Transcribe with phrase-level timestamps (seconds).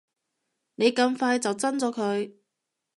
[0.73, 2.33] 你咁快就憎咗佢